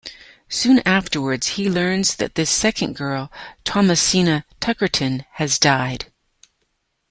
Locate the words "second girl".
2.49-3.31